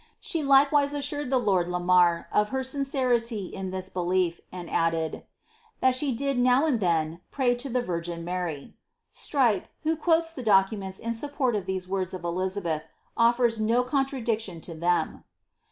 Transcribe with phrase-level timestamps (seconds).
[0.19, 5.11] She like wise assured the lord Lamar of her sincerity in this belief, and added,
[5.11, 5.23] •*
[5.79, 8.73] that she did now and then pray to the Virgin Mary."
[9.11, 14.59] Strype, who quotes documents in support of these words of Elizabeth, offers no con tradiction
[14.63, 15.23] to them.'